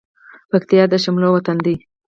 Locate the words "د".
0.91-0.93